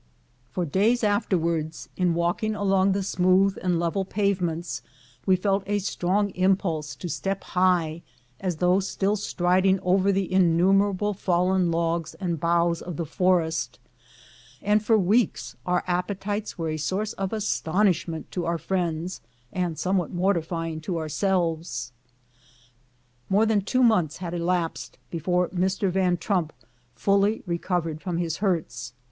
[0.49, 4.81] For days afterward, in walking along the smooth and level pavements,
[5.27, 8.01] we felt a strong impulse to step high,
[8.39, 12.39] as though still striding over the 130 FIBST SUCCESSFUL ASCENT, 1870 innumerable fallen logs and
[12.39, 13.79] boughs of the forest,
[14.63, 19.21] and for weeks our appetites were a source of astonishment to our friends
[19.53, 21.91] and somewhat mortifying to ourselves.
[23.29, 25.91] More than two months had elapsed before Mr.
[25.91, 26.53] Van Trump
[26.95, 28.93] fully recovered from his hurts.